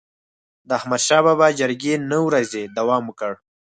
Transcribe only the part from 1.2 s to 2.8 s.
بابا جرګي نه ورځي